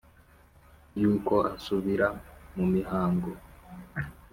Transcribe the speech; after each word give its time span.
y’uko 0.99 1.33
asubira 1.55 2.07
mu 2.55 2.65
mihango 2.73 3.29